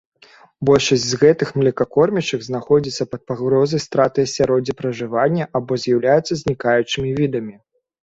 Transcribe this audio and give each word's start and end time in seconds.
Большасць 0.69 1.03
з 1.09 1.19
гэтых 1.23 1.51
млекакормячых 1.59 2.47
знаходзяцца 2.49 3.03
пад 3.13 3.21
пагрозай 3.33 3.85
страты 3.87 4.19
асяроддзя 4.31 4.77
пражывання 4.83 5.51
або 5.61 5.81
з'яўляюцца 5.87 6.33
знікаючымі 6.45 7.09
відамі. 7.25 7.55